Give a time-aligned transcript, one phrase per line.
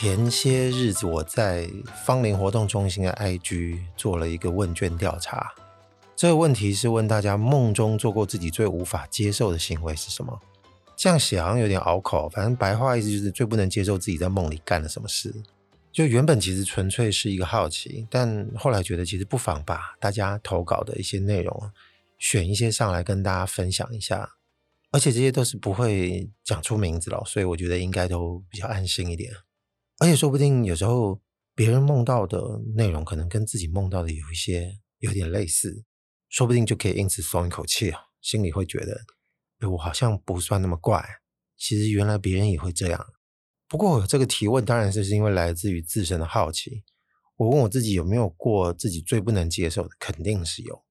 [0.00, 1.68] 前些日子，我在
[2.06, 5.52] 芳邻活动中心的 IG 做了一个问卷调查。
[6.14, 10.40] 这个问题是问大家梦中做过自己最无法接受的行为是什么？
[10.96, 15.34] 这样写好像有点拗口，反正白话意思就是最不能接受自己在梦里干了什么事。
[15.90, 21.70] 就原本其实纯粹是一个好奇，但后来觉得其实不妨把大家投稿的一些内容
[22.18, 24.36] 选一些上来跟大家分享一下。
[24.92, 29.32] 而且这些都是不会讲出名字了，所以我觉得应该都比较安心一点。
[29.98, 31.20] 而且说不定有时候
[31.54, 35.84] 别人梦到的内容可能跟自己梦到的有一些有点类似，
[36.28, 39.00] 说不定就可以因此松一口气啊，心里会觉得，
[39.58, 41.04] 哎，我好像不算那么怪。
[41.56, 43.06] 其实原来别人也会这样。
[43.66, 46.84] 不过这个提问当然是因为来自于自身的好奇。
[47.36, 50.84] 我问我自己有没有过自己最不能接受的，肯定是有。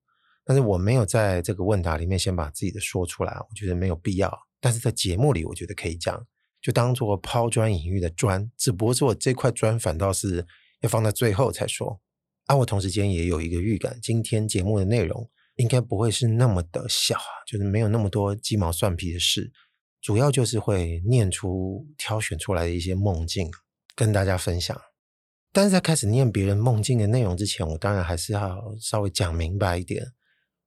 [0.46, 4.32] 但是我没有在这个问答里面先把自己的说出来，我觉得没有必要。
[4.60, 6.26] 但是在节目里，我觉得可以讲。
[6.62, 10.46] 就当做抛砖引玉的砖，只不过是我这块砖反倒是
[10.82, 12.02] 要放在最后才说。
[12.46, 19.52] 啊、我同时间也有一个预感，今天节目的内容应该不会是那么的小啊，就是没有那么多鸡毛蒜皮的事，
[20.02, 23.52] 主要就是会念出挑选出来的一些梦境
[23.96, 24.80] 跟大家分享。
[25.52, 30.06] 但是在开始念别人梦境的内容之前，我当然还是要稍微讲明白一点，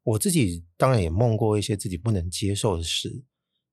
[0.02, 3.24] 我自己当然也梦过一些自己不能接受的事。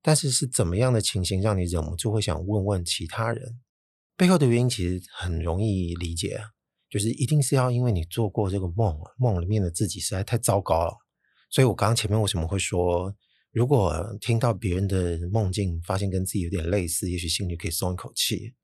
[0.08, 3.60] 但是是怎么样的情形让你忍不住会想问问其他人？
[4.16, 6.46] 背后的原因其实很容易理解啊，
[6.88, 10.96] 就是一定是要因为你做过这个梦，梦里面的自己实在太糟糕了。
[11.50, 13.14] 所以我刚刚前面为什么会说，
[13.52, 18.54] 如果听到别人的梦境，发现跟自己有点类似，也许心里可以松一口气。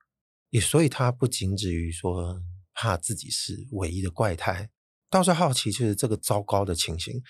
[0.49, 2.41] 也所以他不仅止于说
[2.73, 4.71] 怕自己是唯一的怪胎，
[5.11, 7.21] 倒是好奇，就是这个糟糕的情形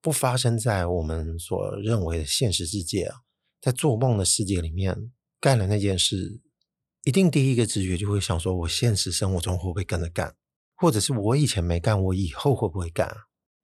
[0.00, 3.16] 不发生在我们所认为的现实世界啊。
[3.60, 6.40] 在做梦的世界里面干了那件事，
[7.04, 10.36] 一定第一个直觉就会想说：我现实生活中会不会跟着干？
[10.76, 13.12] 或者是我以前没干，我以后会不会干？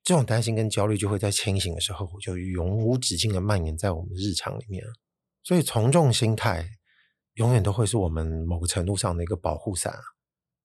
[0.03, 4.85] 这种担心跟焦虑就会在清醒的时候就永无止境的蔓延在我们日常里面。
[5.43, 6.69] 所以从众心态
[7.35, 9.97] 永远都会是我们某个程度上的一个保护伞。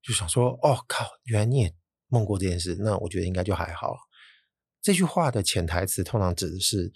[0.01, 1.73] 就想说：哦靠，原来你也
[2.07, 3.95] 梦过这件事，那我觉得应该就还好。
[4.81, 6.91] 这句话的潜台词通常指的是。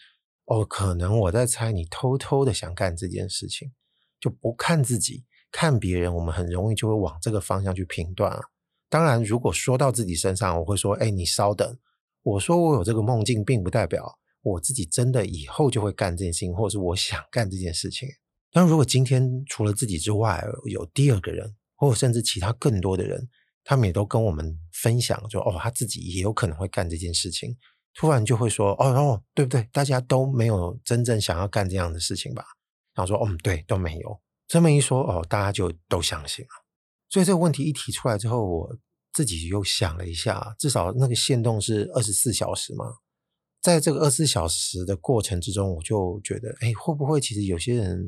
[0.45, 3.71] 哦，可能我在猜你偷偷的想干这件事情，
[4.19, 8.41] 就不看自己，看别人，我们很容易就会往这个方向去评断啊。
[8.89, 11.77] 当然，如果说到自己身上，我会说：“哎，你稍等，
[12.21, 18.09] 我说我有这个梦境，并不代表我自己真的以后就会干这件事情，或者是我想干这件事情。”
[18.51, 23.27] 但如果今天除了自己之外，有第二个人，或者甚至其他更多的人，
[23.63, 27.57] 他们也都跟我们分享，说：“哦，他自己也有可能会干这件事情。”
[27.95, 29.69] 突然就会说哦哦，对不对？
[29.71, 32.43] 大家都没有真正想要干这样的事情吧？
[32.95, 34.19] 然后说嗯，对，都没有。
[34.47, 36.49] 这么一说哦，大家就都相信了。
[37.09, 38.77] 所以这个问题一提出来之后，我
[39.13, 42.85] 自己又想了一下，至少那个限动是二十四小时嘛。
[43.61, 48.05] 在这个二十四小时的过程之中，我就觉得，哎，会不会其实有些人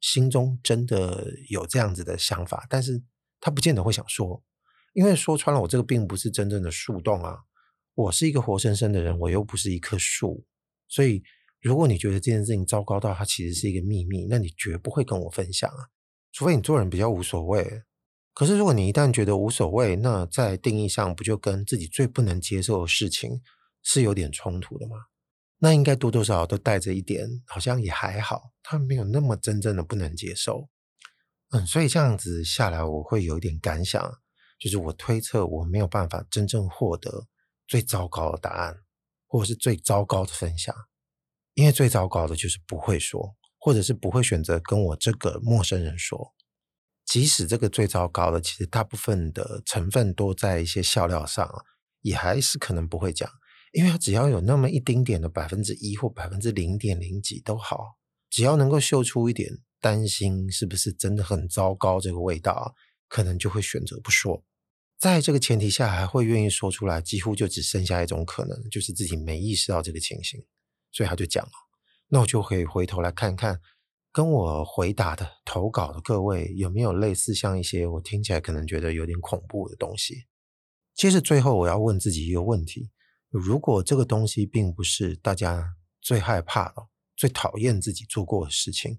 [0.00, 3.02] 心中真的有这样子的想法，但是
[3.40, 4.42] 他不见得会想说，
[4.94, 7.36] 因为说穿了，我这个并不是真正的树洞啊。
[7.94, 10.44] 我是一个活生生的人，我又不是一棵树，
[10.88, 11.22] 所以
[11.60, 15.88] 如果你觉得这件事情糟糕到它其实是一个秘密，那你绝不会跟我分享啊，
[16.32, 17.82] 除非你做人比较无所谓。
[18.32, 23.40] 可是如果你一旦觉得无所谓，那在定义上不就跟自己最不能接受的事情
[23.82, 24.96] 是有点冲突的吗？
[25.58, 30.68] 那应该多多少少都带着一点，好像也还好，他没有那么真正的不能接受。
[31.50, 34.02] 嗯，所以这样子下来，我会有一点感想，
[34.58, 37.28] 就是我推测我没有办法真正获得。
[37.66, 38.76] 最糟糕的答案，
[39.26, 40.74] 或者是最糟糕的分享，
[41.54, 46.34] 因为最糟糕的就是不会说，或者是不会选择跟我这个陌生人说。
[47.04, 51.48] 即使这个最糟糕的，其实大部分的成分都在一些笑料上，
[52.00, 53.30] 也还是可能不会讲，
[53.72, 57.96] 因为他只要有那么一丁点的百分之一或百分之零点零几都好，
[58.30, 59.50] 只要能够嗅出一点
[59.80, 62.74] 担心是不是真的很糟糕这个味道，
[63.06, 64.42] 可能就会选择不说。
[65.04, 70.42] 在这个前提下，还会愿意说出来，几乎就只剩下一种可能，就是自己没意识到这个情形，
[70.92, 71.52] 所以他就讲了。
[72.08, 73.60] 那我就可以回头来看看，
[74.10, 80.24] 跟我回答的投稿的各位有没有类似像一些我听起来可能觉得有点恐怖的东西。
[80.94, 82.90] 接着最后我要问自己一个问题：
[83.28, 86.76] 如果这个东西并不是大家最害怕的、
[87.14, 88.98] 最讨厌自己做过的事情，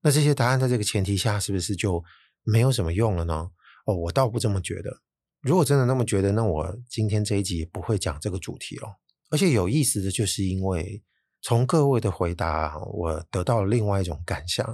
[0.00, 2.02] 那这些答案在这个前提下，是不是就
[2.42, 3.52] 没有什么用了呢？
[3.86, 5.03] 哦，我倒不这么觉得。
[5.44, 8.98] 如果真的那么觉得，那我今天这一集也不会讲这个主题了。
[9.30, 11.02] 而且有意思的就是，因为
[11.42, 14.66] 从各位的回答，我得到了另外一种感想，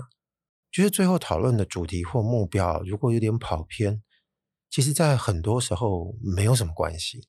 [0.70, 4.00] 就是最后讨论的主题或目标，如果有点跑偏，
[4.70, 7.26] 其实在很多时候没有什么关系。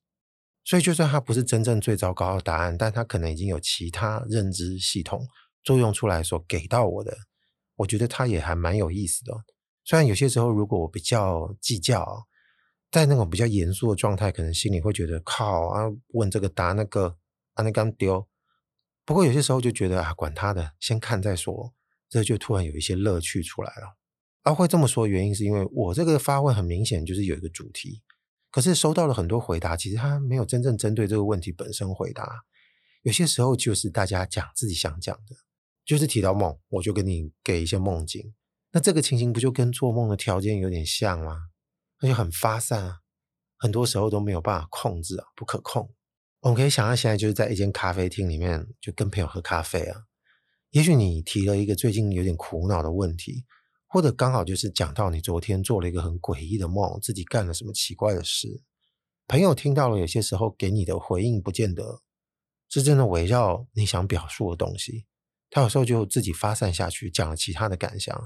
[0.63, 5.25] 所以，就算它不是真正最糟糕的答案，但它可能已经有其他认知系统
[5.63, 7.17] 作用出来所给到我的，
[7.77, 9.33] 我觉得它也还蛮有意思的。
[9.83, 12.27] 虽然有些时候，如果我比较计较，
[12.91, 17.17] 在那种比较严肃的状态，可能心里会觉得靠啊，问这个答那个，
[17.53, 18.27] 啊那刚丢。
[19.05, 21.73] 不过有些时候就觉得啊，管他的，先看再说。
[22.09, 23.97] 这就突然有一些乐趣出来了。
[24.41, 28.03] 啊，会这么说原因是因为我这个发问很明显就是有一个主题。
[28.49, 32.43] 可是收到了很多回答，其实他没有真正针对这个问题本身回答。
[33.03, 35.37] 有些时候就是大家讲自己想讲的，
[35.85, 38.33] 就是提到梦，我就跟你给一些梦境。
[38.73, 41.50] 那这个情形不就跟做梦的条件有点像吗？
[42.01, 42.99] 那就很发散啊，
[43.57, 45.93] 很多时候都没有办法控制啊，不可控。
[46.41, 50.01] 我们可以想象现在就是在一间咖啡厅里面，就跟朋友喝咖啡啊。
[50.71, 53.45] 也许你提了一个最近有点苦恼的问题。
[53.93, 58.63] 或者刚好就是讲到你昨天做了一个很诡异的梦，自己干了什么奇怪的事，
[59.27, 62.01] 朋友听到了，有些时候给你的回应不见得
[62.69, 65.07] 是真的围绕你想表述的东西，
[65.49, 68.17] 他有时候就自己发散下去，讲了其他的感想，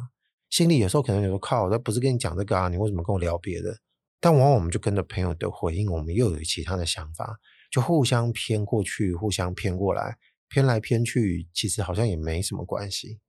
[0.50, 3.78] 心里有时候可能有说靠，他不是跟你讲这个啊，你为什么跟我聊别的？
[4.20, 7.38] 但往往我们就跟着朋友的回应，我们又有其他的想法，
[7.70, 13.20] 就互相偏过去，互相偏过来，偏来偏去，其实好像也没什么关系。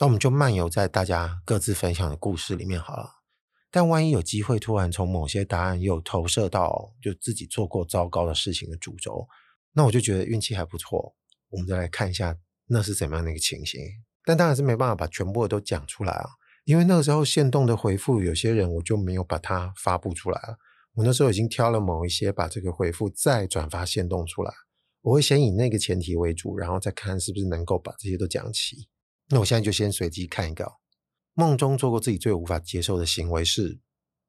[0.00, 3.08] 那我们就漫游在大家各自分享的故事里面好了。
[3.70, 9.28] 但万一有机会突然从某些答案又投射到就自己做过糟糕的事情的主轴，
[9.72, 11.14] 那我就觉得运气还不错。
[11.50, 12.36] 我们再来看一下
[12.66, 13.80] 那是怎么样的一个情形。
[14.24, 16.28] 但当然是没办法把全部的都讲出来啊，
[16.64, 20.58] 因为那个时候限动的回复，有些人我就没有把它发布出来了。
[20.94, 24.52] 我那时候已经挑了某一些，把这个回复再转发限动出来。
[25.00, 28.88] 我会先以那个前提为主，然后再看是不是能够把这些都讲齐。
[29.28, 30.70] 那我现在就先随机看一个，
[31.34, 33.80] 梦中做过自己最无法接受的行为是，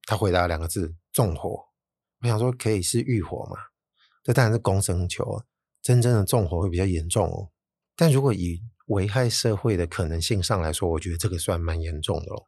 [0.06, 1.66] 他回答两个字：纵火。
[2.22, 3.58] 我想说可以是欲火嘛？
[4.24, 5.44] 这当然是公升球啊，
[5.82, 7.50] 真正的纵火会比较严重哦。
[7.96, 8.62] 但如果以
[8.94, 12.46] 危害社会的可能性上来说，我觉得这个算蛮严重的哦。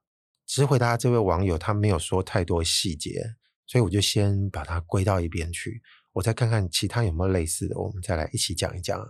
[0.48, 3.22] 只是回答这位网友他没有说太多细节，
[3.66, 5.82] 所以我就先把它归到一边去，
[6.14, 9.06] 我再看看其他有没有类似的，我们再来一起讲一讲。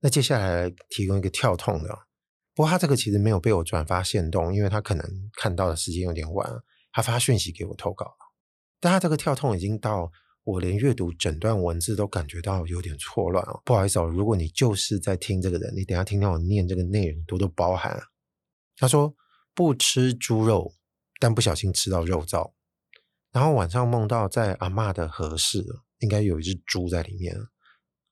[0.00, 1.88] 那接下来提供一个跳痛的。
[2.54, 6.50] 不过他这个其实没有被我转发限动，因为他可能看到的时间有点晚，
[6.90, 8.16] 他发讯息给我投稿。
[8.80, 10.10] 但他这个跳痛已经到
[10.48, 13.60] 我连阅读整段文字都感觉到有点错乱哦。
[13.66, 18.00] 不好意思哦，如果你就是在听这个人，你等下听到我念这个内容多多包涵。
[18.74, 19.14] 他说
[19.54, 20.72] 不吃猪肉，
[21.20, 22.50] 但不小心吃到肉燥，
[23.30, 25.62] 然后晚上梦到在阿嬷的和室，
[25.98, 27.36] 应该有一只猪在里面。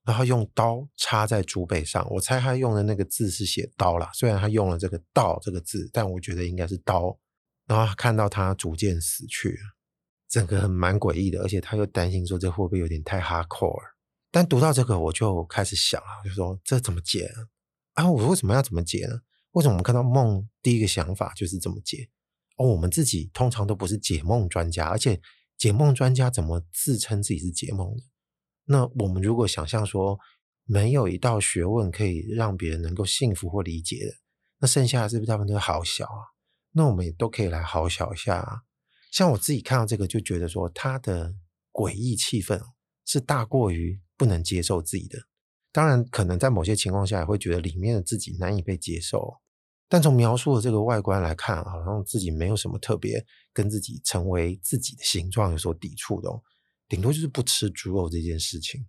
[0.05, 7.17] 然后用刀插在猪背上，我猜他用的那个字是写刀啦，虽然他用了这个“刀”这个字，但我觉得应该是刀。
[7.65, 9.57] 然后看到他逐渐死去，
[10.29, 13.81] 整个很蛮诡异的，而且他又担心说这会不会有点太 hardcore。
[14.31, 17.47] 但读到这个，我就开始想啊，就说这怎么解呢？
[17.93, 19.21] 啊，我为什么要怎么解呢？
[19.51, 22.09] 为什么我们看到梦第一个想法就是怎么解？
[22.57, 25.19] 哦，我们自己通常都不是解梦专家，而且
[25.57, 28.03] 解梦专家怎么自称自己是解梦的？
[28.65, 30.19] 那我们如果想象说，
[30.65, 34.11] 没有一道学问可以让别人能够信服或理解的，
[34.59, 36.35] 那剩下的是不是大部分都好小啊？
[36.73, 38.63] 那我们也都可以来好小一下啊。
[39.11, 41.33] 像我自己看到这个，就觉得说，他的
[41.71, 42.61] 诡异气氛
[43.05, 45.19] 是大过于不能接受自己的。
[45.71, 49.35] 当然，可能在某些情况下也会觉得里面的自己难以被接受。
[49.89, 56.41] 但从描述的这个外观来看，好像自己没有什么特别跟自己成为自己的形状有所抵触的哦。
[56.89, 58.85] 顶多就是不吃猪肉这件事情，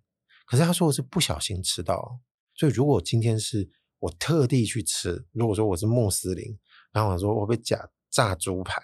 [0.46, 2.18] 可是他说的是不小心吃到，
[2.54, 3.68] 所以如果今天是
[4.00, 6.58] 我特地去吃，如果说我是穆斯林，
[6.92, 8.82] 然后我说我被假炸猪排，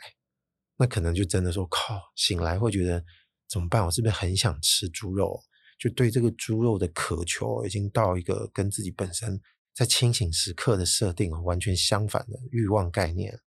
[0.76, 3.04] 那可能就真的说靠，醒来会觉得
[3.48, 3.84] 怎么办？
[3.84, 5.40] 我是不是很想吃猪肉？
[5.78, 9.40] 就对这个猪肉的渴求已经到一个跟自己本身
[9.74, 13.40] 在清醒时刻的设定完全相反的欲望概念。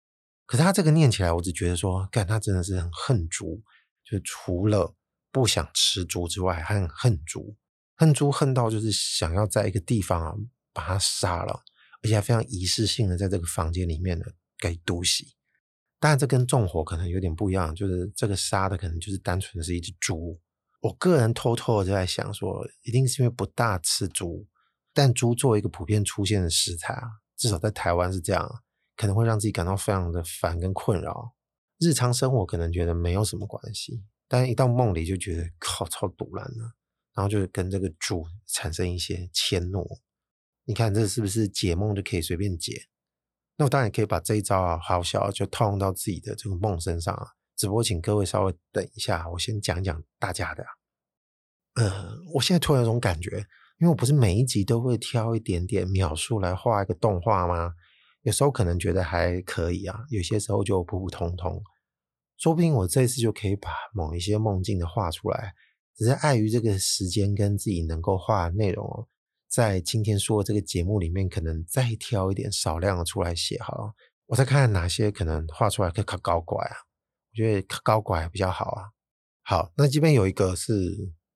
[0.47, 3.63] 可是他这个念起来，我只觉得说，干他真的是很恨猪，
[4.05, 4.95] 就除了。
[5.35, 7.57] 不想吃猪之外，还很恨猪，
[7.97, 10.33] 恨猪恨到就是想要在一个地方啊
[10.73, 11.65] 把它杀了，
[12.05, 14.25] 而且还非常仪式性的在这个房间里面呢
[14.61, 15.25] 给毒死。
[16.07, 20.39] 但，这跟纵火可能有点不一样，就是这个杀的可能就是单纯的是一只猪。
[20.83, 24.47] 我个人偷偷的就在想说，一定是因为不大吃猪，
[24.93, 27.09] 但猪作为一个普遍出现的食材啊，
[27.39, 28.47] 至少在台湾是这样，
[28.99, 31.33] 可能会让自己感到非常的烦跟困扰。
[31.79, 36.75] 日常生活可能觉得没有什么关系，但一到梦里就觉得靠超堵然了，
[37.15, 39.89] 然后就跟这个猪产生一些牵怒。
[40.67, 42.89] 你看这是不是解梦就可以随便解？
[43.57, 47.27] 那我当然可以把这一招啊，好小就套用到自己的这个梦身上啊。
[47.57, 50.69] 只不过请各位稍微等一下，我先讲讲大家的啊。
[51.75, 53.37] 呃，我现在突然有种感觉，
[53.79, 57.73] 因为我不是每一集都会挑一点点描述来画一个动画吗？
[58.23, 61.63] 有时候可能觉得还可以啊，有些时候就普普通通。
[62.37, 65.53] 说不定我这次就可以把某一些梦境的画出来，
[65.95, 69.07] 只是碍于这个时间跟自己能够画的内容哦，
[69.55, 73.95] 在今天说的这个节目里面，可能再挑一点少量的出来写好。
[74.27, 76.75] 我再看看哪些可能画出来可以考搞怪啊？
[77.31, 78.91] 我觉得搞怪比较好啊。
[79.45, 80.73] 好，那这边有一个是，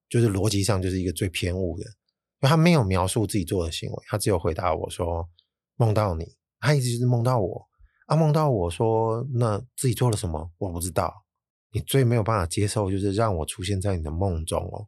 [0.09, 5.29] 就是逻辑上就是一个最偏误的，因为他没有描述自己做的行为，他只有回答我说
[5.77, 7.69] 梦到你，他一直就是梦到我。
[8.07, 10.51] 啊，梦到我说，那自己做了什么？
[10.57, 11.23] 我不知道。
[11.71, 14.87] 你最没有办法接受，就是让我出现在你的梦中哦。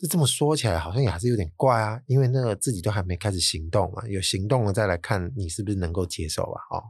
[0.00, 2.00] 这这么说起来，好像也还是有点怪啊。
[2.06, 6.62] 因为那个自己都还没开始行动嘛，有行动了再来看你是不是能够接受啊？
[6.70, 6.82] 哦，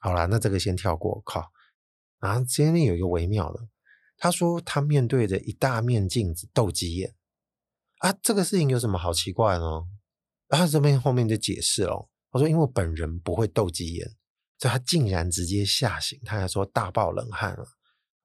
[0.00, 1.22] 好啦，那这个先跳过。
[1.24, 1.52] 靠，
[2.18, 3.68] 然后前面有一个微妙的，
[4.16, 7.14] 他说他面对着一大面镜子斗鸡眼
[7.98, 9.84] 啊，这个事情有什么好奇怪呢？
[10.48, 14.16] 然后这边后面就解释了，他说因为我本人不会斗鸡眼。
[14.56, 17.66] 所以他竟然直接吓醒，他还说大爆冷汗了。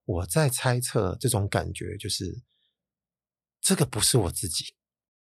[0.06, 2.44] 我在猜测，这种感觉就是
[3.62, 4.74] 这个不是我自己，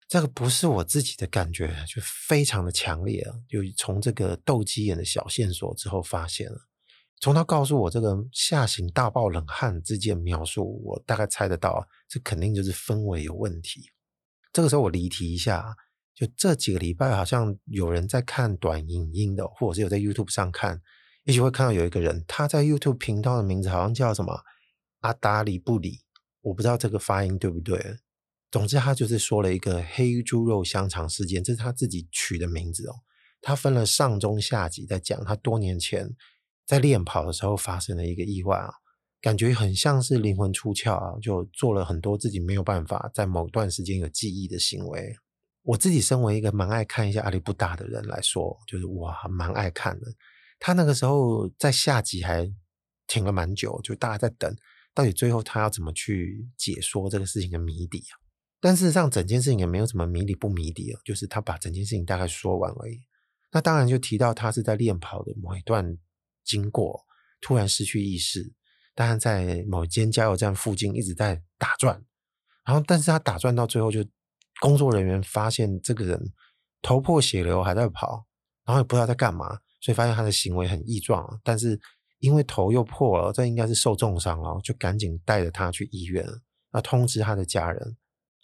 [0.08, 3.34] 这个不是我自己的感觉，就非常的强烈啊！
[3.48, 6.58] 就从这个斗鸡眼的小线索之后发现了，
[7.20, 13.90] 从他告诉我这个吓醒大爆冷汗之间描述，我大概猜得到，这肯定就是氛围有问题。
[14.52, 15.76] 这个时候我离题一下。
[16.14, 20.82] 就这几个礼拜，好像有人在看短影音的，或者是有在 YouTube 上看，
[21.22, 24.42] 也许会看到有一个人，他在 YouTube 频道的名字好像叫什么
[24.98, 26.00] 阿达里布里，
[26.40, 27.98] 我不知道这个发音对不对。
[28.50, 32.94] 总之，他就是说了一个黑猪肉香肠事件，这是他自己取的名字哦。
[33.40, 36.10] 他分了上中下集在讲他多年前
[36.66, 38.72] 在练跑的时候发生的一个意外啊，
[39.20, 45.14] 感觉很像是灵魂出窍啊，就做了很多自己没有办法在某段时间有记忆的行为。
[45.62, 50.06] 我自己身为一个蛮爱看一些阿里不达的人来说，就是哇，蛮爱看的。
[50.58, 52.50] 他那个时候在下集还
[53.06, 54.56] 停了蛮久，就大家在等，
[54.94, 58.27] 到底最后他要怎么去解说这个事情的谜底啊？
[58.60, 63.00] 但事实上，整件事情也没有什么谜底不谜底啊，就是他把整件事情大概说完而已。
[63.52, 65.96] 那当然就提到他是在练跑的某一段
[66.44, 67.04] 经过，
[67.40, 68.52] 突然失去意识，
[68.94, 72.04] 当然在某间加油站附近一直在打转，
[72.64, 74.04] 然后但是他打转到最后就。
[74.60, 76.32] 工作人员发现这个人
[76.82, 78.26] 头破血流还在跑，
[78.64, 79.50] 然后也不知道在干嘛，
[79.80, 81.40] 所以发现他的行为很异状。
[81.44, 81.80] 但是
[82.18, 86.26] 因为头又破了，这应该是受重伤了，就赶紧带着他去医院，
[86.72, 87.96] 那通知他的家人。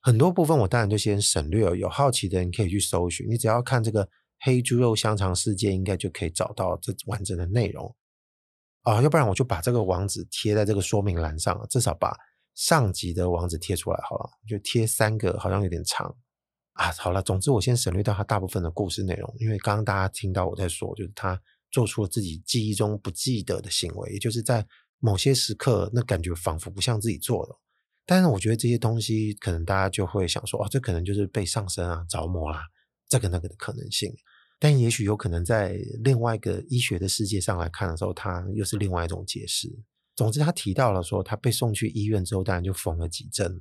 [0.04, 3.26] 很多部分我当然就先省略了，有好奇的人可以去搜寻。
[3.28, 4.08] 你只要看这个
[4.38, 7.96] 黑猪肉香肠事件，应该就可以找到这完整的内容
[8.82, 9.02] 啊。
[9.02, 12.16] 要不然我就把这个网址贴在这个说明栏上，至少把。
[12.56, 16.06] 上集的网址贴出来好了，就贴三个，好像有点长
[16.74, 16.92] 啊。
[16.92, 21.36] 好了，总之我先省略掉他大部分的故事内容，因为刚刚大家听到我在说，就是他
[21.72, 24.64] 做出了自己记忆中不记得的行为，也就是在
[25.00, 27.56] 某些时刻，那感觉仿佛不像自己做的。
[28.06, 32.62] 但是我觉得这些东西，可能大家就会想说，哦，这可能就是被上身啊、着魔啦，
[33.08, 34.14] 这个那个的可能性。
[34.58, 39.68] 但也许有可能在另外一个医学的世界上来看的时候，它又是另外一种解释。
[40.16, 43.60] 总之，他提到了说，他被送去医院之后，当然就缝了几针。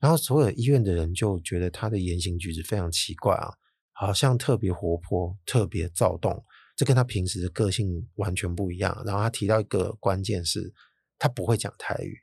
[0.00, 3.48] 然后，所有医院的人就觉得他的言行举止非常奇怪啊，
[3.92, 6.44] 好像特别活泼、特别躁动，
[6.76, 9.02] 这跟他平时的个性完全不一样。
[9.06, 10.70] 然后，他提到一个关键是，
[11.18, 12.14] 他不会讲台语，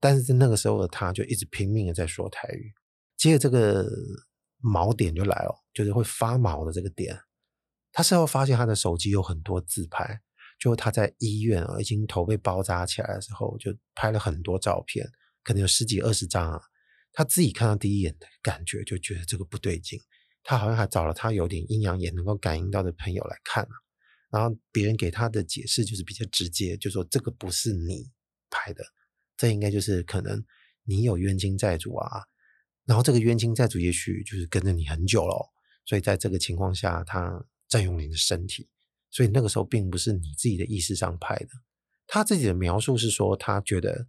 [0.00, 2.72] 但是在那个时候的他，就一直拼命的在说台语。
[3.16, 3.88] 接着，这个
[4.62, 7.18] 锚点就来了，就是会发毛的这个点。
[7.92, 10.20] 他事后发现他的手机有很多自拍。
[10.60, 15.08] 就他在医院啊，已经头被包扎起来的时候，就拍了很多照片，
[15.44, 16.60] 可能有十几二十张啊。
[17.12, 20.00] 他自己看到第一眼的感觉，就觉得这个不对劲。
[20.42, 23.68] 他好像还找了他有点阴阳眼能够感应到的朋友来看。
[24.30, 28.10] 然后别人给他的解释就是比较直接，就说这个不是你
[28.50, 28.84] 拍的，
[29.38, 30.44] 这应该就是可能
[30.84, 32.20] 你有冤亲债主啊。
[32.84, 35.50] 然后这个冤亲债主也许就是跟着你很久了，
[35.86, 38.68] 所以在这个情况下，他占用你的身体。
[39.10, 41.48] 所以那个时候并不是你自己的意识上拍的，
[42.06, 44.06] 他自己的描述是说，他觉得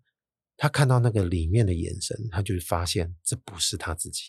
[0.58, 4.24] 他看到那个里面的眼神，他就发现这不是他自己。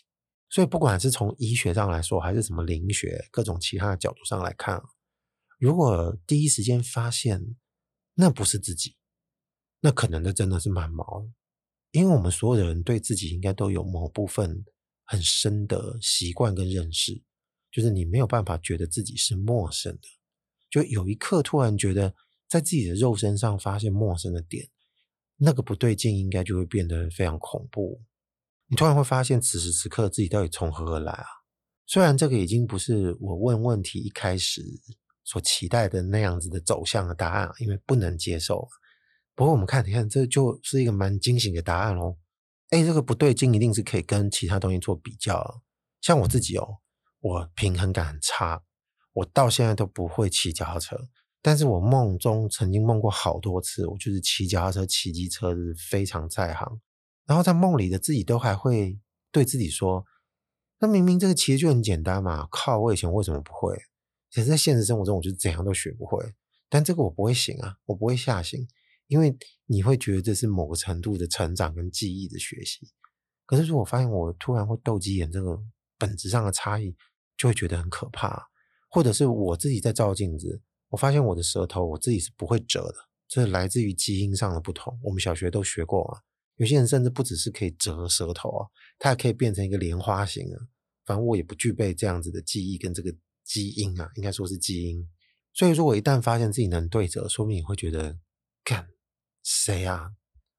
[0.49, 4.81] 所以，不管是从医学上来说，还是什么灵学各种其他的角度上来看，
[5.59, 7.55] 如果第一时间发现
[8.15, 8.95] 那不是自己，
[9.81, 11.27] 那可能的真的是蛮毛的。
[11.91, 14.63] 因为我们所有的人对自己应该都有某部分
[15.03, 17.21] 很深的习惯跟认识，
[17.69, 20.07] 就是你没有办法觉得自己是陌生的。
[20.69, 22.15] 就有一刻突然觉得
[22.47, 24.69] 在自己的肉身上发现陌生的点。
[25.43, 27.99] 那个不对劲，应该就会变得非常恐怖。
[28.67, 31.25] 你突然会发现，此时此刻自己到底从何而来啊？
[31.87, 34.61] 虽然这个已经不是我问问题一开始
[35.23, 38.69] 所期待的那样子的走向的答案，因为不能接受。
[39.35, 42.17] 不过我们看，你看，这就是一个蛮惊醒的答案哦。
[42.69, 45.61] 哎，这个不对劲，一定是可以跟其他东西做比较。
[46.01, 46.77] 像我自己哦，
[47.19, 48.61] 我平衡感很差，
[49.13, 50.97] 我到现在都不会骑脚踏车。
[51.41, 56.79] 但是我梦中曾经梦过好多次，我就是骑脚踏车、骑机车是非常在行。
[57.25, 58.99] 然后在梦里的自己都还会
[59.31, 60.05] 对自己说
[60.79, 62.77] ：“那明明这个骑就很简单嘛，靠！
[62.79, 63.75] 我以前为什么不会？
[64.33, 66.33] 可是在现实生活中，我就怎样都学不会。
[66.69, 68.67] 但这个我不会醒啊，我不会吓醒，
[69.11, 72.87] 因为你会觉得这是某个程度的成长跟记忆的学习。
[73.45, 75.61] 可是如果发现我突然会斗鸡眼，这个
[75.97, 76.95] 本质上的差异，
[77.37, 78.47] 就会觉得很可怕。
[78.89, 82.95] 或者是我自己在照镜子。”我发现我的舌头，我自己是不会折的，
[83.27, 84.97] 这是来自于基因上的不同。
[85.01, 86.19] 我们小学都学过嘛，
[86.57, 88.67] 有些人甚至不只是可以折舌头啊，
[88.99, 90.59] 它还可以变成一个莲花形啊。
[91.05, 93.09] 反正我也不具备这样子的记忆跟这个
[93.45, 95.07] 基因啊，应该说是基因。
[95.53, 98.19] 所以说我一旦发现自己能对折，说明你会觉得，
[98.65, 98.85] 干
[99.43, 100.11] 谁啊？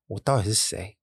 [0.07, 0.99] 我到底是谁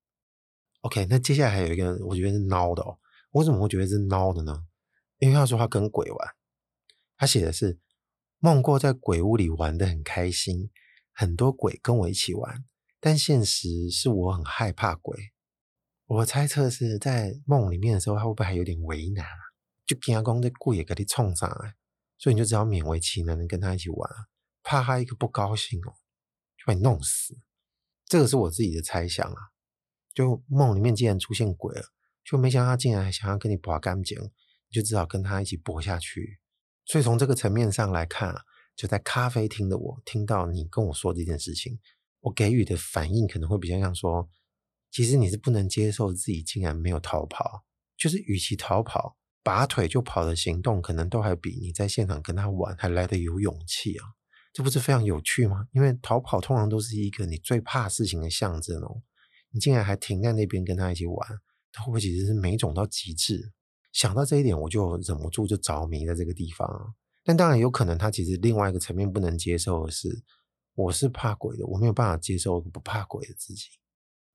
[0.82, 3.00] ？OK，那接下来还有一个，我觉得是孬的哦。
[3.32, 4.66] 我怎么会觉得是孬的呢？
[5.18, 6.36] 因为他说他跟鬼玩，
[7.18, 7.80] 他写的是。
[8.42, 10.70] 梦过在鬼屋里玩的很开心，
[11.12, 12.64] 很多鬼跟我一起玩，
[13.02, 15.34] 但现实是我很害怕鬼。
[16.06, 19.28] 我猜测是在梦里面的时候，他会不会还有点为难？
[19.86, 21.76] 就惊讲这鬼也给你冲上来，
[22.18, 24.10] 所以你就只好勉为其难的跟他一起玩，
[24.64, 26.00] 怕他一个不高兴哦，
[26.58, 27.38] 就把你弄死。
[28.10, 29.42] 这个是我自己的猜想啊。
[30.14, 31.86] 就梦里面既然出现鬼了，
[32.26, 36.40] 就没想到他竟然还想要跟你拔干净，你就只好跟他一起搏下去。
[36.86, 38.42] 所以从这个层面上来看啊，
[38.76, 41.80] 就在咖啡厅的我听到你跟我说这件事情，
[42.22, 44.28] 我给予的反应可能会比较像说，
[44.92, 47.64] 其实你是不能接受自己竟然没有逃跑，
[47.96, 54.06] 就是与其逃跑，拔腿就跑的行动，可能都还比你在现场跟他玩还来得有勇气啊，
[54.52, 55.68] 这不是非常有趣吗？
[55.72, 59.02] 因为逃跑通常都是一个你最怕事情的象征哦，
[59.52, 61.40] 你竟然还停在那边跟他一起玩，
[61.72, 63.52] 他会不会其实是没种到极致？
[63.92, 66.96] 想到这一点，我就忍不住就着迷在这个地方。
[67.24, 70.24] 但当然有可能，他其实另外一个层面不能接受的是，
[70.76, 73.66] 我是怕鬼的，我没有办法接受不怕鬼的自己。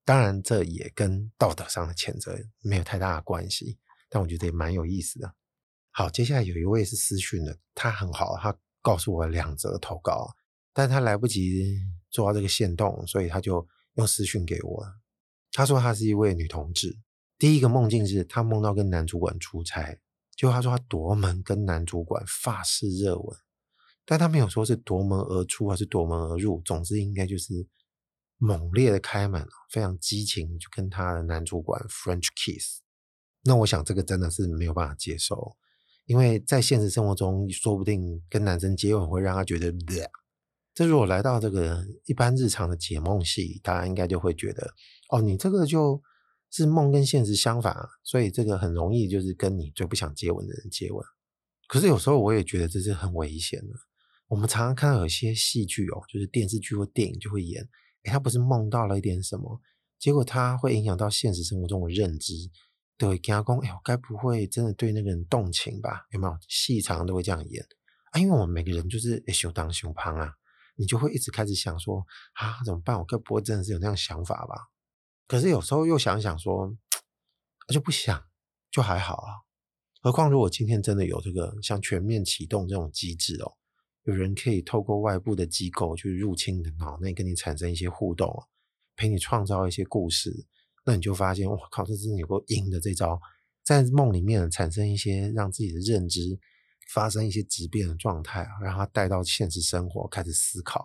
[0.04, 5.34] 当然，这也跟道德上的谴责没有太大的关系，但我觉得也蛮有意思的。
[5.90, 10.34] 好，接下来有一位是私讯的，他很好，他告诉我两则投稿，
[10.74, 14.86] 但他来不及做到这个限动，所以他就用私讯给我。
[15.50, 16.98] 他说他是一位女同志。
[17.38, 19.98] 第一个梦境是他梦到跟男主管出差，
[20.36, 23.38] 结果他说他夺门跟男主管发式热吻，
[24.04, 27.66] 但他没有说是夺门而出还是夺门而入，总之应该就是
[28.36, 32.80] 猛烈的开门，非常激情，就跟他的男主管 French kiss。
[33.42, 35.56] 那我想这个真的是没有办法接受，
[36.06, 39.72] 因为在现实生活中，说不定跟男生接吻会让他觉得，
[40.74, 44.74] 这如果来到这个一般日常的解梦戏，大家应该就会觉得，
[45.10, 46.02] 哦，你这个就。
[46.56, 51.04] 是梦跟现实相反，所以这个很容易就是跟你最不想接吻的人接吻。
[51.66, 53.74] 可是有时候我也觉得这是很危险的。
[54.28, 57.60] 我们常常看到有些戏剧哦，就是电视剧或电影就会演，
[58.04, 59.60] 诶，他不是梦到了一点什么，
[59.98, 62.32] 结果他会影响到现实生活中的认知。
[62.96, 66.06] 对，跟他讲，哎，我该不会真的对那个人动情吧？
[66.10, 66.38] 有没有？
[66.48, 67.66] 戏常常都会这样演
[68.12, 70.32] 啊，因为我们每个人就是诶，当熊胖啊，
[70.76, 72.04] 你就会一直开始想说
[72.34, 72.96] 啊，怎么办？
[72.96, 74.68] 我该不会真的是有那样想法吧？
[75.26, 76.76] 可是有时候又想想说，
[77.68, 78.24] 就不想
[78.70, 79.42] 就还好啊。
[80.00, 83.56] 何况如果今天真的有这个像全面启动这种机制哦，
[84.04, 88.30] 有人可以透过外部的机构去入侵你的脑内，跟你产生一些互动，
[88.94, 90.46] 陪你创造一些故事，
[90.84, 93.18] 那你就发现，我靠，这真的有够阴的这招，
[93.64, 96.20] 在梦里面产生一些让自己的认知
[96.92, 100.84] 发生一些质变的状态啊，让他带到现实生活开始思考，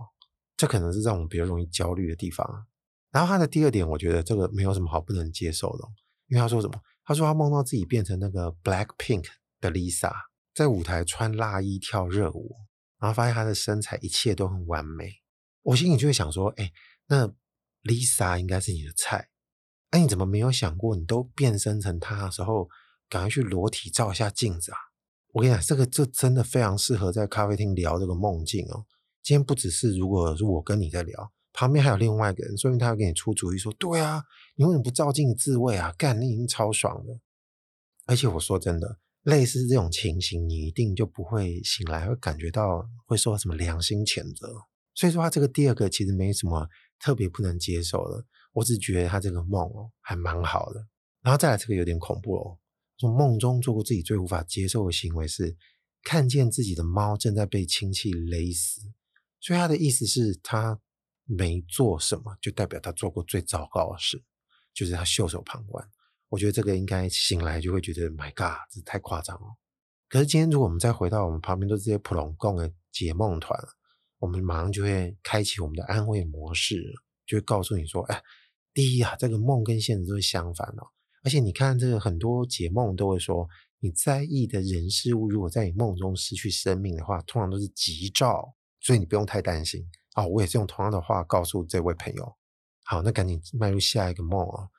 [0.55, 2.65] 这可能是让我们比较容易焦虑的地方。
[3.11, 5.83] 然后他的第二点，我觉得这个没有什么好不能接受的，
[6.27, 6.79] 因为他说什么？
[7.03, 9.25] 他说他梦到自己变成那个 Blackpink
[9.59, 10.13] 的 Lisa，
[10.53, 12.55] 在舞台穿辣衣跳热舞，
[12.99, 15.11] 然后发现她的身材一切都很完美。
[15.63, 16.71] 我心里就会想说，哎，
[17.07, 17.27] 那
[17.83, 19.27] Lisa 应该是你的菜，
[19.91, 22.69] 哎，你怎么没有想过，你都变身成他的时候，
[23.09, 24.77] 赶快去裸体照一下镜子啊？
[25.31, 28.85] 我跟你讲，这个这真的非常适合在咖啡厅聊这个梦境哦。
[29.23, 34.23] 今天不只是如果是我跟你在聊，旁边还有另外一个人，说明他要给你出主意说，对啊，
[34.55, 35.93] 你为什么不照镜子自慰啊？
[35.97, 37.19] 干，你已经超爽了。
[38.05, 44.53] 而且我说真的，类似这种情形，你一定就不会醒来会感觉到会受到什么良心谴责。
[44.93, 46.67] 所以说，他这个第二个其实没什么
[46.99, 48.25] 特别不能接受的。
[48.59, 50.85] 我只觉得他这个梦哦，还蛮好的。
[51.21, 52.57] 然后再来这个有点恐怖哦，
[52.97, 55.55] 说梦中做过自己最无法接受的行为是
[56.03, 58.81] 看见自己的猫正在被氢气勒死。
[59.39, 60.79] 所以他的意思是，他
[61.23, 64.21] 没做什么，就代表他做过最糟糕的事，
[64.73, 65.89] 就是他袖手旁观。
[66.27, 69.47] 我觉得这个应该醒来就会觉得，My God，这太夸张了。
[70.09, 73.57] 可是今天如果我们再回到我们旁边都是这些普龙贡的解梦团，
[74.19, 76.83] 我们马上就会开启我们的安慰模式，
[77.25, 78.21] 就会告诉你说，哎。
[78.79, 80.87] 第一啊，这个梦跟现实都是相反哦。
[81.21, 83.45] 而且你看，这个很多解梦都会说，
[83.79, 90.25] 你在意的人事物，如果在你梦中失去生命的话，通常都是吉兆，所以你不用太担心啊。
[90.25, 92.37] 我也是用同样的话告诉这位朋友。
[92.85, 94.69] 好，那赶紧迈入下一个梦啊。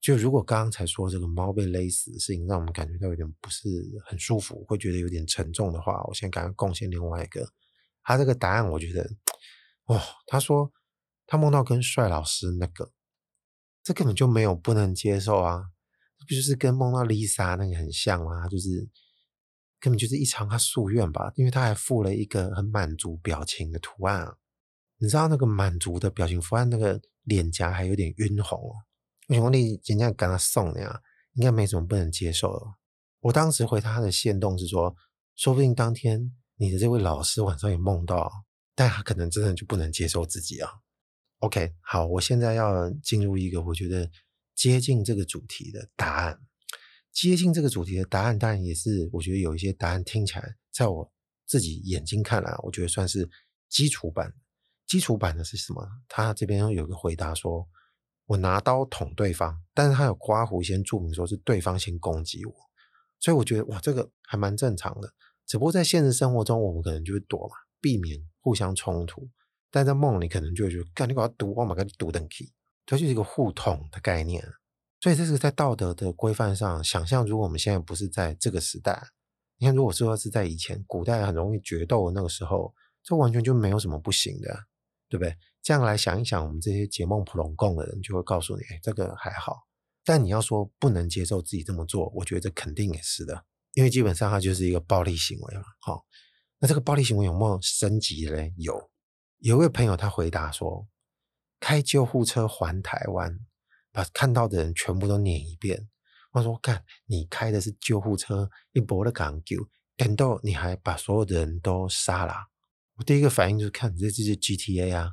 [0.00, 3.68] 就如果刚刚才说这个猫被勒死的事情，让我们感觉到有点不是
[4.06, 7.44] 很舒服，会觉得有点沉重的话，我现在赶快贡献另外一个。
[8.04, 9.10] 他这个答案，我觉得，
[9.86, 10.70] 哦，他说
[11.26, 12.92] 他梦到跟帅老师那个。
[13.82, 15.64] 这根本就没有不能接受啊！
[16.18, 18.46] 不就是跟梦到 Lisa 那个很像吗？
[18.48, 18.88] 就是
[19.80, 24.36] 根本就是一场他夙愿吧，因为他还附了一个很满足表情的图案啊。
[24.98, 28.74] 你知道那个满足的表情图案，那个脸颊还有点晕红哦。
[29.28, 31.00] 我兄弟人家跟他送的呀，
[31.32, 32.66] 应该没什么不能接受的。
[33.20, 34.94] 我当时回他的限动是说，
[35.36, 38.30] 说不定当天你的这位老师晚上也梦到，
[38.74, 40.70] 但他可能真的就不能接受自己啊。
[41.40, 44.10] OK，好，我现在要进入一个我觉得
[44.54, 46.38] 接近这个主题的答案。
[47.12, 51.12] 接近这个主题的答案，当然也是我觉得有一些答案听起来，在我
[51.46, 53.28] 自己眼睛看来，我觉得算是
[53.70, 54.34] 基础版。
[54.86, 55.88] 基础版的是什么？
[56.08, 57.66] 他这边有个回答说，
[58.26, 62.54] 我拿刀捅对方，但是他有刮胡先注明说是对方先攻击我，
[63.18, 65.14] 所以我觉得哇，这个还蛮正常的。
[65.46, 69.28] 只不过在现实生活中，我们可能就会躲嘛，避免互相冲突。
[69.70, 72.52] 但在梦里可能就会觉得，干你给我堵，我马上就堵登去，
[72.84, 74.44] 它就是一个互通的概念。
[75.00, 79.02] 所以这是在道德的规范上，想象如果我们现在不是在这个时代，
[79.56, 84.54] 你看，如果说是在以前古代很容易决斗的那个时候，这完全就没有什么不行的，
[85.08, 85.34] 对不对？
[85.62, 89.56] 这样来想一想，我们这些解梦普龙贡的人就会告诉你，哎，这个还好。
[90.04, 95.62] 但你要说不能接受自己这么做，我觉得这肯定也是的，因为基本上它就是一个暴力行为嘛。
[95.78, 96.04] 好，
[96.58, 98.52] 那这个暴力行为有没有升级嘞？
[98.56, 98.89] 有。
[99.40, 100.86] 有位朋友，他回答说
[101.58, 103.40] ：“开救护车环台湾，
[103.90, 105.88] 把看到的人全部都撵一遍。”
[106.32, 109.56] 我说：“看你开的是救护车，一波的港救，
[109.96, 112.34] 等到你还把所有的人都杀了。”
[112.96, 115.12] 我第一个反应就是看，这这是 GTA 啊，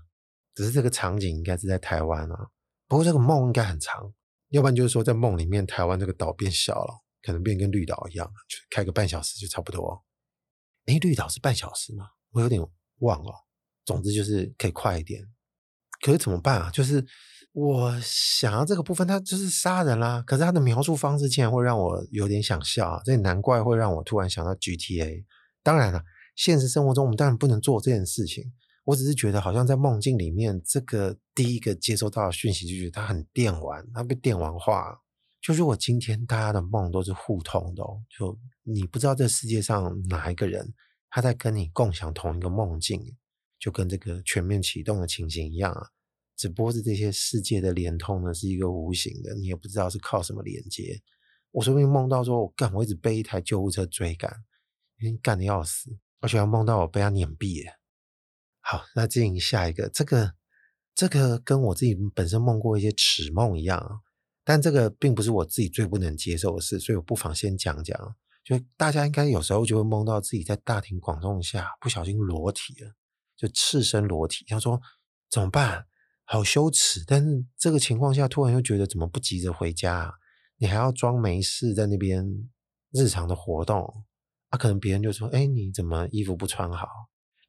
[0.54, 2.50] 只是这个场景应该是在台湾啊。
[2.86, 4.14] 不过这个梦应该很长，
[4.50, 10.04] 要不然就是说在梦里面，台湾这个岛变小了，可能变跟绿岛一样，就开个半小时就差不多。
[10.88, 12.10] 诶，绿岛是半小时吗？
[12.32, 12.62] 我有点
[13.00, 13.47] 忘了。
[13.88, 15.24] 总之就是可以快一点，
[16.02, 16.70] 可是怎么办啊？
[16.72, 17.04] 就是
[17.54, 20.22] 我想要这个部分，他就是杀人啦。
[20.28, 23.02] 可是他的描述方式竟然会让我有点想笑啊！
[23.06, 25.24] 这也难怪会让我突然想到 GTA。
[25.64, 26.04] 当然了，
[26.36, 28.52] 现实生活中我们当然不能做这件事情。
[28.84, 35.00] 我只是觉得好像在梦境里面，这个第一个接收到的讯息就觉得他很电玩，他被电玩化。
[35.42, 40.74] 就如果今天大家的梦都是互通的哦，就你不知道这世界上哪一个人
[41.10, 43.16] 他在跟你共享同一个梦境。
[43.60, 45.88] 就跟这个全面启动的情形一样啊，
[46.36, 51.02] 只不过是这些世界的连通呢是一个无形的，你也不知道是靠什么连接。
[51.52, 54.32] 我说不定梦到说，我干，我一直被一台救护车追赶，
[55.00, 55.90] 已经干得要死，
[56.20, 57.72] 而且还梦到我被他碾毙了。
[58.60, 60.34] 好，那进行下一个，这个
[60.94, 64.02] 这个跟我自己本身梦过一些耻梦一样啊，
[64.44, 68.16] 但这个并不是我自己最不能接受的事，所以我不妨先讲讲。
[68.44, 72.94] 就大家应该有时候就会梦到自己在大庭广众下不小心裸体了。
[73.38, 74.82] 就赤身裸体，他说
[75.30, 75.86] 怎么办？
[76.30, 77.02] 好羞耻！
[77.08, 80.14] 但是这个情况下，突然又觉得怎么不急着回家啊？
[80.58, 82.26] 你还要装没事在那边
[82.92, 83.82] 日常的活动
[84.50, 84.58] 啊？
[84.58, 86.86] 可能别人就说：“哎，你怎么衣服不穿好？”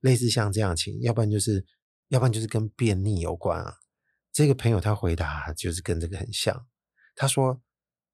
[0.03, 1.67] 类似像这样情，要不然就是，
[2.07, 3.75] 要不然就是跟便秘有关啊。
[4.33, 6.67] 这个朋友他回答就是跟这个很像，
[7.17, 7.61] 他说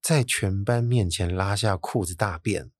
[0.01, 2.71] 在全班面前拉下裤子大便，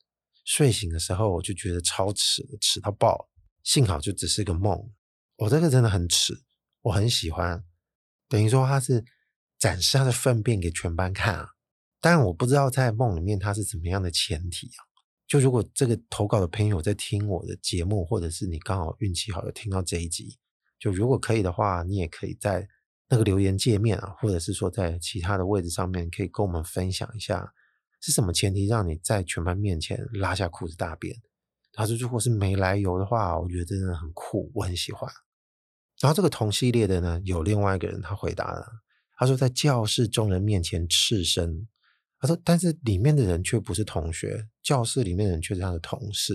[0.43, 3.29] 睡醒的时候我就觉得超耻，耻到爆。
[3.65, 4.91] 幸好就只是个梦，
[5.37, 6.33] 我这个真的很耻，
[6.83, 7.65] 我很喜欢，
[8.29, 9.03] 等于说他是
[9.59, 11.49] 展示他的粪便给全班看啊。
[11.99, 14.85] 当然我不知道在梦里面他是怎么样的前提啊。
[15.27, 20.37] 就如果这个投稿的朋友在听我的节目，或者是你刚好运气好有听到这一集，
[20.79, 22.67] 就如果可以的话，你也可以在
[23.09, 27.51] 那个留言界面啊，或者是说在其他的位置上面，可以跟我们分享一下
[27.99, 31.15] 是什么前提让你在全班面前拉下裤子大便。
[31.75, 35.07] 他说如果是没来由的话，我觉得真的很酷，我很喜欢。
[35.99, 38.65] 然后这个同系列的呢，有另外一个人他回答了，
[39.17, 41.67] 他说在教室众人面前赤身。
[42.17, 46.33] 他说：“但是里面的人却不是同学，教室里面的人却是他的同事，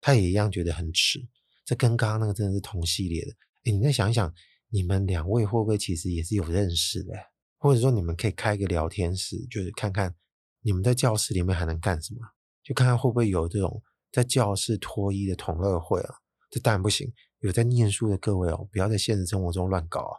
[0.00, 1.20] 他也一样觉得很耻。
[1.66, 3.32] 这跟刚刚那个真的是同系列的。
[3.64, 4.32] 哎，你再想一想，
[4.70, 7.12] 你们两位会不会其实也是有认识的？
[7.58, 10.14] 或者说你们可以开一个聊天室，就是看看
[10.62, 12.20] 你们在教室里面还能干什么，
[12.62, 13.82] 就看看会不会有这种
[14.12, 16.14] 在教室脱衣的同乐会啊？
[16.50, 17.12] 这当然不行。
[17.40, 20.14] 有在念书的各位哦，不要在现实生活中乱搞啊。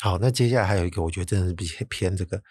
[0.00, 2.42] 好，那接下来还有一个，我觉得真的是比较偏这个。”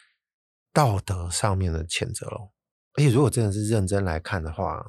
[0.71, 2.53] 道德上面的谴责咯，
[2.93, 4.79] 而且如果真的是认真来看的话，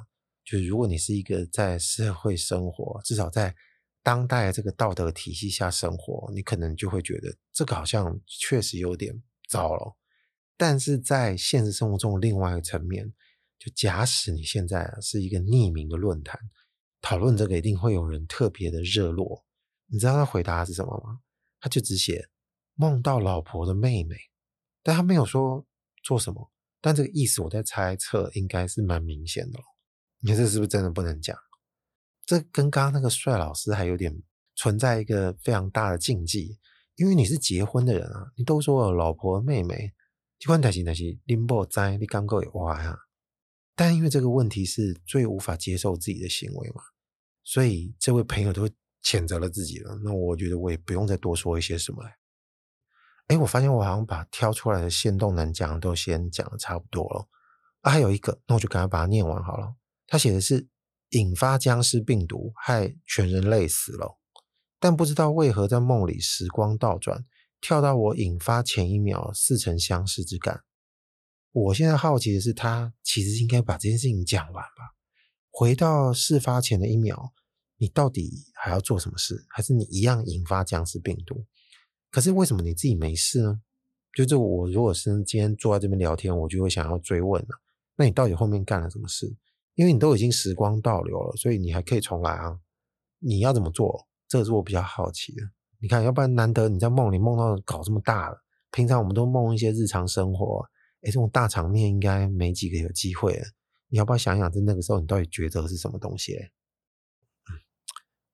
[0.45, 3.55] 就是如果你是一个在社会生活，至少在
[4.03, 9.97] 当代这个道德体系下生活，你可能就会觉得这个好像确实有点糟了。
[10.59, 13.11] 但是在现实生活中的另外一个层面，
[13.61, 16.41] 就假使你现在是一个匿名的论坛
[17.01, 19.45] 讨论这个，一定会有人特别的热络。
[19.87, 21.21] 你知道他回答是什么吗？
[21.61, 22.29] 他就只写
[22.75, 24.17] 梦到老婆的妹妹，
[24.83, 25.65] 但他没有说。
[26.03, 26.51] 做什么？
[26.81, 29.61] 但这个意思我在猜测，应该是蛮明显的。
[30.21, 31.37] 你看这是不是真的不能讲？
[32.25, 34.23] 这跟刚刚那个帅老师还有点
[34.57, 36.59] 存在一个非常大的禁忌，
[36.97, 39.93] 因为你是结婚的人啊，你都说了老婆妹妹，
[40.39, 42.97] 结婚台是那些拎不在，你刚够有哇呀。
[43.75, 46.83] 但因为这个问题是最无法接受自己的行为嘛，
[47.43, 48.69] 所以这位朋友都
[49.03, 49.99] 谴责了自己了。
[50.05, 52.11] 那我觉得我也不用再多说一些什么了。
[53.29, 57.29] 哎，我发现我好像把挑出来的限动能讲都先讲的差不多了
[57.81, 59.75] 啊，还有一个，那我就赶快把它念完好了。
[60.07, 60.69] 他写的是
[61.11, 64.19] 引发僵尸病毒，害全人类死了，
[64.79, 67.25] 但不知道为何在梦里时光倒转，
[67.61, 70.65] 跳到我引发前一秒似曾相识之感。
[71.53, 74.95] 我现在好奇的是，他其实应该把这件事情讲完吧？
[75.51, 77.33] 回到事发前的一秒，
[77.77, 79.45] 你到底还要做什么事？
[79.49, 81.45] 还是你一样引发僵尸病毒？
[82.11, 83.61] 可是为什么你自己没事呢？
[84.15, 87.49] 就这，我如果是今天坐在这边聊天，我就会想要追问了。
[87.97, 89.37] 那你到底后面干了什么事？
[89.75, 92.59] 因为你都已经时光倒流了，所以你还可以重来啊。
[93.19, 94.07] 你要怎么做？
[94.29, 95.43] 这个是我比较好奇的。
[95.81, 98.37] 你看，要不然难得你在梦里梦到搞这么大了，
[98.71, 100.65] 平常我们都梦一些日常生活，
[101.03, 103.47] 诶，这种大场面应该没几个有机会了。
[103.89, 106.35] 你要不要想想，在那个时候你到底抉择是什么东西？
[106.37, 107.57] 嗯，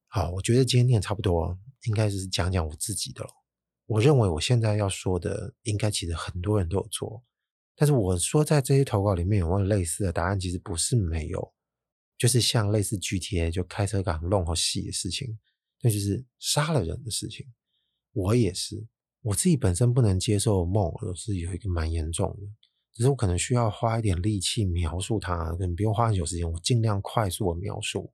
[0.09, 3.31] 好，我觉得今天念差不多，应该就是讲讲我自己的了。
[3.87, 7.25] 我认为我现在要说的，应该其实很多人都有做，
[7.77, 11.55] 但是我说在这些投稿里面有没有类似的答案，其实不是没有，
[12.19, 15.39] 就是像类似 GTA 就开车赶弄好戏的事情，
[15.81, 17.47] 那就是杀了人的事情。
[18.13, 18.85] 我也是，
[19.27, 22.47] 我自己本身不能接受梦，是有一个蛮严重的，
[22.93, 28.13] 只是我可能需要花一点力气描述它，可能不用花很久时间，我尽量快速的描述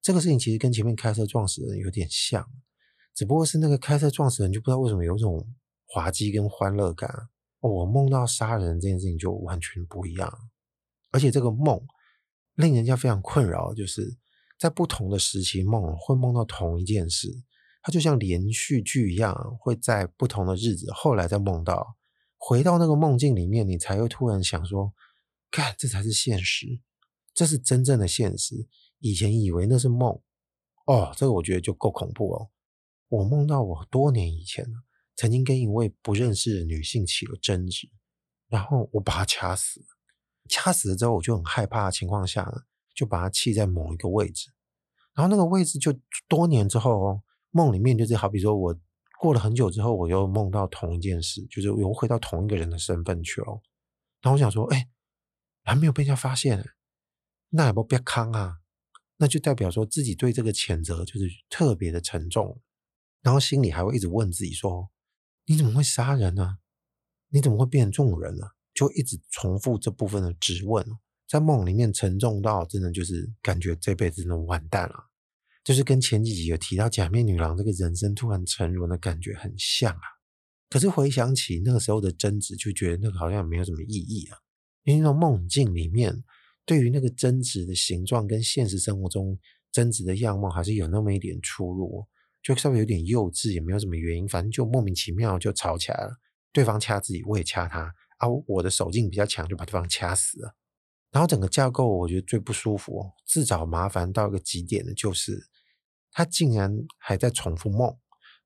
[0.00, 2.48] 这个事情，其实跟前面开车撞死人有点像。
[3.14, 5.46] 只不过是那个开车撞死人，就不知道为什么有一种
[5.88, 7.10] 滑稽跟欢乐感。
[7.60, 10.32] 我梦到杀人这件事情就完全不一样，
[11.10, 11.78] 而且这个梦
[12.54, 14.16] 令人家非常困扰，就是
[14.58, 17.28] 在不同的时期梦会梦到同一件事，
[17.86, 21.96] 它就像连续剧一样，会在不同的日子后来再梦到，
[22.36, 24.92] 回到那个梦境里面，你才会突然想说，
[25.52, 26.80] 看，这才是现实，
[27.32, 28.66] 这是真正的现实。
[28.98, 30.20] 以前以为那是梦，
[30.86, 32.50] 哦，这个我觉得就够恐怖哦。
[33.06, 34.66] 我梦到我多年以前
[35.14, 37.88] 曾经跟一位不认识的女性起了争执，
[38.48, 39.80] 然后我把她掐死。
[40.48, 42.62] 掐死了之后，我就很害怕的情况下呢，
[42.96, 44.50] 就把她弃在某一个位置。
[45.14, 45.96] 然后那个位置就
[46.26, 47.22] 多年之后哦，
[47.56, 48.78] 梦里面就是好比说我
[49.18, 53.62] 过了很久之后，我又梦到同一件事，就是又回到同一个人的身份去了。
[54.20, 54.90] 然后我想说，哎，
[55.64, 56.62] 还没有被人家发现，
[57.48, 58.58] 那也不别康啊，
[59.16, 62.60] 那就代表说自己对这个谴责就是特别的沉重。
[63.22, 64.90] 然后心里还会一直问自己说
[65.46, 66.58] ：“你怎么会杀人呢？
[67.30, 70.86] 你怎么会变成这种人呢？”就一直重复这部分的质问，
[71.26, 74.94] 在梦里面沉重到真的就是感觉这辈子真的完蛋了，
[75.66, 80.00] 就是跟前几集有提到假面女郎这个人生突然沉沦的感觉很像啊。
[80.70, 84.38] 可是回想起那个时候的贞子，就觉得那个好像没有什么意义啊，
[84.84, 86.22] 因为那种梦境里面
[86.64, 89.36] 对于那个贞子的形状跟现实生活中
[89.72, 92.06] 贞子的样貌还是有那么一点出入。
[92.44, 96.12] 就稍微有点幼稚，也没有什么原因，反正就莫名其妙就吵起来了。
[96.52, 100.54] 对方掐自己，我也掐他啊，我的手劲比较强，就把对方掐死了。
[101.10, 105.44] 然后整个架构，我觉得最不舒服、自找麻烦到一个极点的，就是
[106.16, 107.94] 他竟然还在重复梦，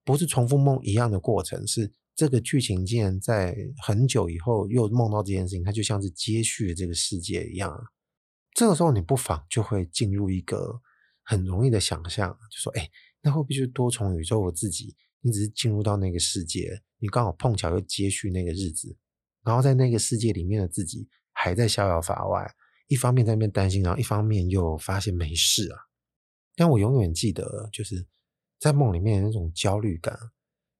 [0.03, 3.57] 不是重复梦一样的过程，是这个剧情竟然在
[3.87, 7.73] 很久以后又梦到这件事情，它就像是接续了这个世界一样。
[8.55, 10.81] 这个时候，你不妨就会进入一个
[11.23, 12.91] 很容易的想象，就说：“哎，
[13.23, 14.97] 那会不会就是多重宇宙我自己？
[15.21, 18.99] 你只是进入到那个世界，你刚好碰巧又接续那个日子，
[19.45, 22.53] 然后在那个世界里面的自己还在逍遥法外，
[22.89, 25.79] 一方面在那边担心，然后一方面又发现没事啊。
[26.61, 28.07] 但我永远记得，就是
[28.59, 30.15] 在梦里面的那种焦虑感，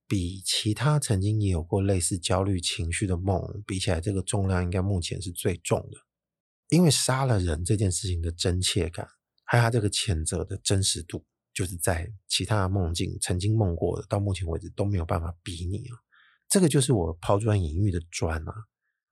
[0.07, 5.97] 比其他曾经也有过类似焦虑情绪的梦比起来，这个重量应该目前是最重的。”
[6.69, 9.09] 因为杀了人这件事情的真切感，
[9.45, 15.97] 还有他这个谴责的真实度，就是在其他的梦境曾经梦过的，到目前为止都没有办法比拟啊。
[16.47, 18.53] 这个就是我抛砖引玉的砖啊。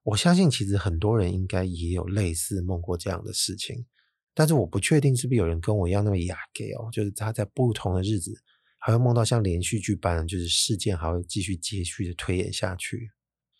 [0.02, 3.86] 我相信其实很多人应该也有类似梦过这样的事情，
[4.34, 8.32] 但是我不确定是不是有人跟我一样那么亚给哦，就是他在不同的日子
[8.78, 13.10] 还会梦到像连续剧般，就是事件还会继续接续的推演下去。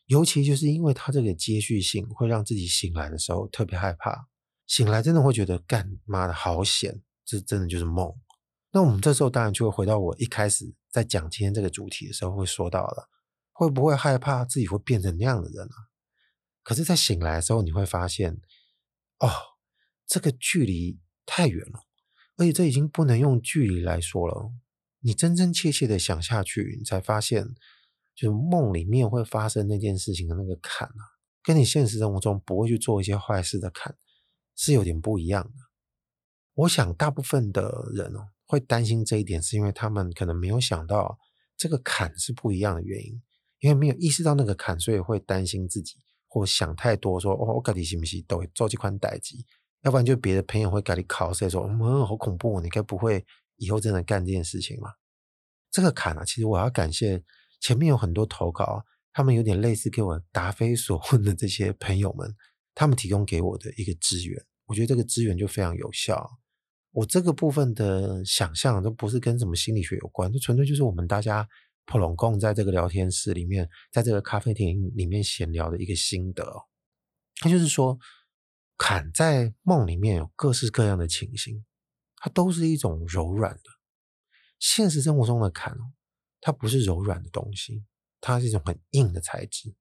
[0.07, 4.29] 尤其就是因为他这个接续性，会让自己醒来的时候特别害怕。
[4.67, 8.15] 醒来真的会觉得干妈的好险，这真的就是梦。
[8.71, 13.09] 那我们这时候当然就会回到我一开始在讲今天这个主题的时候会说到了，
[13.53, 15.77] 会不会害怕自己会变成那样的人啊？
[16.63, 18.39] 可是，在醒来的时候，你会发现，
[19.21, 19.29] 哦，
[20.09, 21.85] 这个距离太远了，
[22.37, 24.51] 而且这已经不能用距离来说了。
[24.99, 27.55] 你真真切切的想下去，你才发现。
[28.21, 31.03] 就是梦里面会发生那件事情的那个坎啊，
[31.41, 33.97] 跟你现实生活中不会去做一些坏事的坎
[34.57, 35.53] 是有点不一样的。
[36.55, 41.17] 我想大部分的人哦会担心这一点，是因为他们可能没有想到
[41.57, 43.23] 这个坎是不一样的原因，
[43.61, 45.95] 因为没有意识到那个坎，所以会担心自己
[46.27, 49.37] 或想太多，说哦，我到底行不行都做这款代志，
[49.83, 53.25] 要不然就别的朋友会给你考试说，嗯，好恐怖，你该不会
[53.57, 54.91] 以后真的干这件事情吗？
[55.71, 57.23] 这个坎啊，其实我要感谢。
[57.61, 62.33] 前面有很多投稿，他们有点类似给我答非所问的这些朋友们，
[62.73, 66.39] 他们提供给我的一个资源，我觉得这个资源就非常有效。
[66.93, 71.49] 我这个部分的想象都不是跟什么心理学有关，就纯粹就是我们大家
[71.85, 76.45] 普拢共在这个聊天室里面，在这个咖啡厅里面闲聊的一个心得。
[77.41, 77.99] 他就是说，
[78.79, 81.67] 坎在梦里面有各式各样的情形，
[82.17, 83.65] 它都是一种柔软的。
[84.59, 85.77] 现实生活中的坎。
[86.41, 87.85] 它不是柔软的东西，
[88.21, 89.75] 它是一种很硬的材质。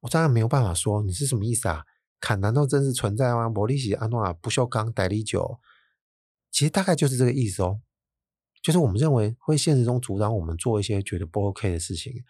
[0.00, 1.84] 我当然没有办法说你是什么意思啊？
[2.20, 3.46] 坎难道真实存在吗？
[3.46, 5.58] 玻璃洗安诺不锈钢代理酒，
[6.52, 7.82] 其实大概就是这个意思哦。
[8.62, 12.24] 就是我们认为会现实中阻挡我们做一些觉得不 OK 的事情，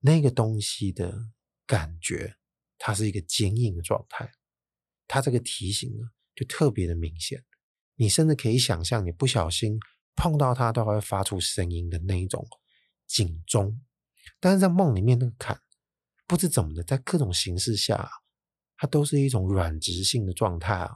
[0.00, 1.28] 那个东西的
[1.66, 2.36] 感觉，
[2.78, 4.32] 它是一个坚硬的状态。
[5.06, 7.44] 它这个提醒呢，就特别的明显。
[7.94, 9.78] 你甚至可以想象，你不小心
[10.14, 12.46] 碰到它，都会发出声音的那一种。
[13.06, 13.80] 警钟，
[14.40, 15.60] 但是在梦里面那个坎，
[16.26, 18.10] 不知怎么的，在各种形式下，
[18.76, 20.90] 它都是一种软质性的状态啊。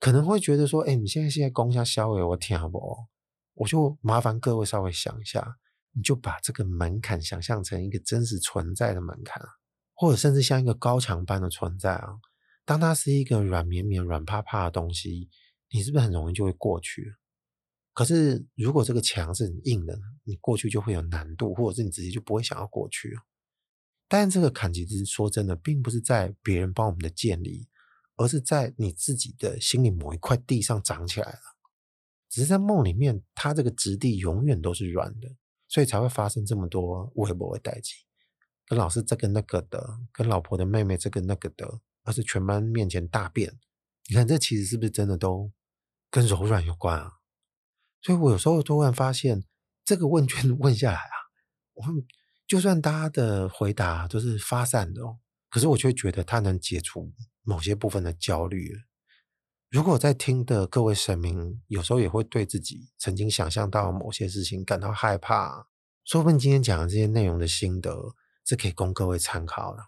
[0.00, 2.96] 可能会觉得说，哎，你现在现在攻下消尾，我听不？
[3.54, 5.56] 我就麻烦各位稍微想一下，
[5.92, 9.40] 你就把这个门槛想象成一个真实存在的门槛，
[9.94, 12.16] 或者甚至像一个高墙般的存在啊。
[12.64, 15.28] 当它是一个软绵绵、软趴趴的东西，
[15.70, 17.14] 你是不是很容易就会过去？
[17.92, 23.16] 可是，如果这个墙是很硬的，你过去就会有难度，或者是你直接就不会想要过去。
[24.08, 27.68] 但这个坎其实说真的，并不是在别人帮我们的建立，
[28.16, 31.38] 而是在你自己的心里某一块地上长起来了。
[32.28, 35.36] 只是在梦里面，它这个质地永远都是软的，
[35.68, 37.92] 所以才会发生这么多微博的代际，
[38.66, 43.58] 跟老师这个那个的，跟老婆的妹妹这个那个的，而是全班面前大便。
[44.08, 45.50] 你看，这其实是不是真的都
[46.10, 47.14] 跟柔软有关啊？
[48.02, 49.44] 所以我有时候突然发现，
[49.84, 51.16] 这个问卷 问下来啊，
[51.72, 51.84] 我
[52.46, 57.12] 就算大家的回答都是发散的哦，可是我却觉得它能解除
[57.42, 58.70] 某些部分的焦虑。
[59.70, 65.66] 如果在听的各位神明，有时候也会对自己曾经想象到某些事情感到害怕，
[66.04, 68.14] 说不定今天讲的这些内容的心得
[68.44, 69.82] 是可以供各位参考的。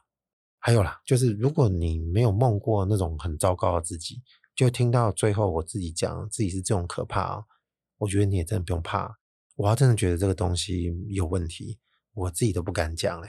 [0.67, 4.21] 还有啦，就是如果你没有梦过那种很糟糕的自己，
[4.53, 7.45] 就听到最后我自己讲自己是这种可怕哦。
[7.99, 9.09] 我觉得你也真的不用怕，
[9.55, 11.79] 我要真的觉得这个东西有问题，
[12.15, 13.29] 我自己都不敢讲了。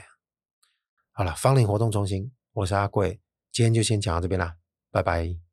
[1.12, 3.20] 好了，芳邻活动中心，我是阿贵，
[3.52, 4.56] 今天就先讲到这边啦，
[4.90, 5.47] 拜拜。